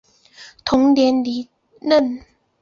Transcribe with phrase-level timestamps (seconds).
[0.65, 1.47] 同年离
[1.79, 2.21] 任。